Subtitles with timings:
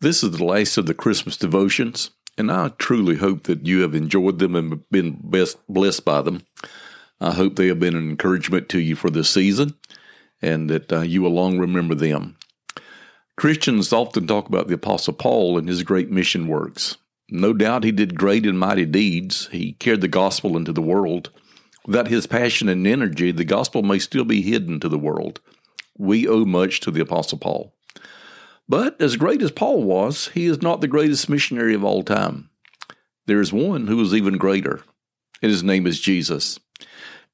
[0.00, 3.96] This is the last of the Christmas devotions, and I truly hope that you have
[3.96, 6.42] enjoyed them and been best blessed by them.
[7.20, 9.74] I hope they have been an encouragement to you for this season
[10.40, 12.36] and that uh, you will long remember them.
[13.36, 16.96] Christians often talk about the Apostle Paul and his great mission works.
[17.28, 19.48] No doubt he did great and mighty deeds.
[19.50, 21.30] He carried the gospel into the world.
[21.86, 25.40] Without his passion and energy, the gospel may still be hidden to the world.
[25.96, 27.74] We owe much to the Apostle Paul.
[28.68, 32.50] But as great as Paul was, he is not the greatest missionary of all time.
[33.26, 34.82] There is one who is even greater,
[35.42, 36.58] and his name is Jesus.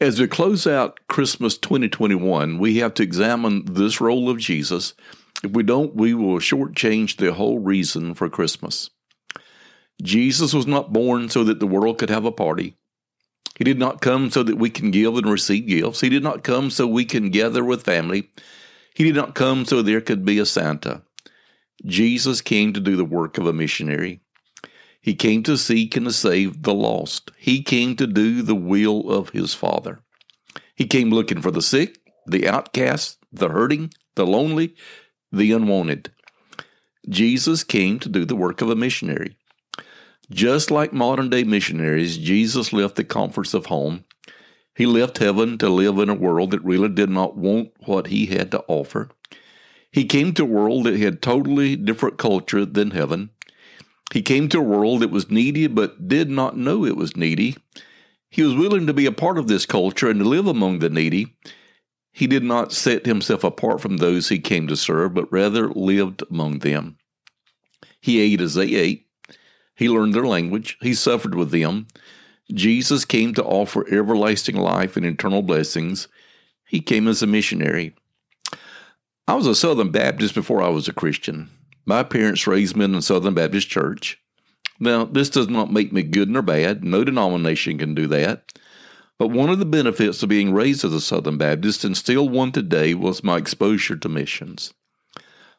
[0.00, 4.94] As we close out Christmas 2021, we have to examine this role of Jesus.
[5.42, 8.90] If we don't, we will shortchange the whole reason for Christmas.
[10.02, 12.76] Jesus was not born so that the world could have a party.
[13.56, 16.00] He did not come so that we can give and receive gifts.
[16.00, 18.30] He did not come so we can gather with family.
[18.94, 21.02] He did not come so there could be a Santa.
[21.84, 24.20] Jesus came to do the work of a missionary.
[25.00, 27.32] He came to seek and to save the lost.
[27.36, 30.00] He came to do the will of his Father.
[30.76, 34.76] He came looking for the sick, the outcast, the hurting, the lonely,
[35.32, 36.12] the unwanted.
[37.08, 39.36] Jesus came to do the work of a missionary.
[40.30, 44.04] Just like modern day missionaries, Jesus left the comforts of home.
[44.74, 48.26] He left heaven to live in a world that really did not want what he
[48.26, 49.10] had to offer.
[49.92, 53.30] He came to a world that had totally different culture than heaven.
[54.12, 57.56] He came to a world that was needy but did not know it was needy.
[58.30, 60.88] He was willing to be a part of this culture and to live among the
[60.88, 61.36] needy.
[62.10, 66.22] He did not set himself apart from those he came to serve, but rather lived
[66.30, 66.96] among them.
[68.00, 69.06] He ate as they ate.
[69.74, 70.78] He learned their language.
[70.80, 71.86] He suffered with them.
[72.52, 76.08] Jesus came to offer everlasting life and eternal blessings.
[76.66, 77.94] He came as a missionary.
[79.28, 81.48] I was a Southern Baptist before I was a Christian.
[81.86, 84.20] My parents raised me in the Southern Baptist Church.
[84.80, 86.82] Now, this does not make me good nor bad.
[86.82, 88.52] No denomination can do that.
[89.18, 92.50] But one of the benefits of being raised as a Southern Baptist, and still one
[92.50, 94.74] today, was my exposure to missions.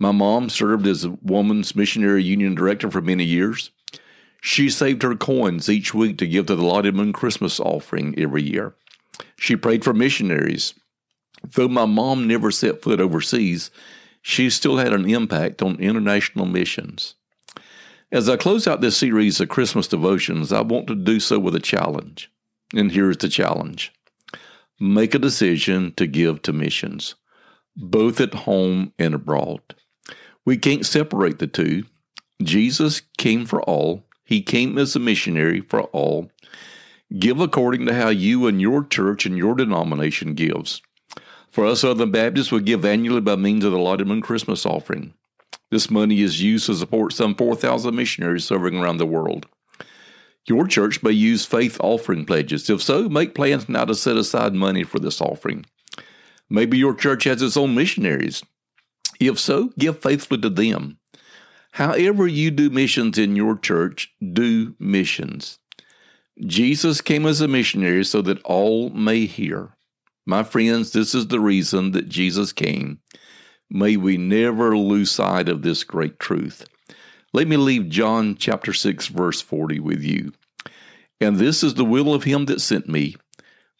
[0.00, 3.70] My mom served as a Woman's Missionary Union Director for many years.
[4.40, 8.74] She saved her coins each week to give to the Moon Christmas offering every year.
[9.36, 10.74] She prayed for missionaries.
[11.52, 13.70] Though my mom never set foot overseas,
[14.22, 17.14] she still had an impact on international missions.
[18.10, 21.54] As I close out this series of Christmas devotions, I want to do so with
[21.54, 22.30] a challenge.
[22.74, 23.92] And here's the challenge
[24.80, 27.14] make a decision to give to missions,
[27.76, 29.60] both at home and abroad.
[30.44, 31.84] We can't separate the two.
[32.42, 36.30] Jesus came for all, He came as a missionary for all.
[37.18, 40.80] Give according to how you and your church and your denomination gives.
[41.54, 45.14] For us Southern Baptists, we give annually by means of the Moon Christmas offering.
[45.70, 49.46] This money is used to support some 4,000 missionaries serving around the world.
[50.48, 52.68] Your church may use faith offering pledges.
[52.68, 55.64] If so, make plans now to set aside money for this offering.
[56.50, 58.42] Maybe your church has its own missionaries.
[59.20, 60.98] If so, give faithfully to them.
[61.70, 65.60] However, you do missions in your church, do missions.
[66.40, 69.73] Jesus came as a missionary so that all may hear.
[70.26, 73.00] My friends, this is the reason that Jesus came.
[73.70, 76.66] May we never lose sight of this great truth.
[77.32, 80.32] Let me leave John chapter 6 verse 40 with you.
[81.20, 83.16] And this is the will of him that sent me,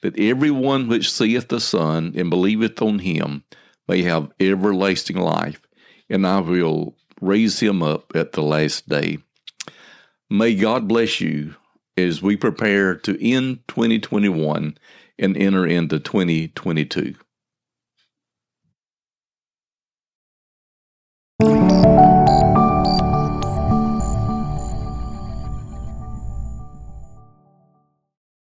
[0.03, 3.44] that every one which seeth the Son and believeth on him
[3.88, 5.61] may have everlasting life,
[6.11, 9.19] and I will raise him up at the last day.
[10.28, 11.55] May God bless you
[11.97, 14.76] as we prepare to end 2021
[15.19, 17.15] and enter into 2022.